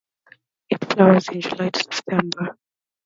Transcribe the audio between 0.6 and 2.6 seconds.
It flowers in July to September.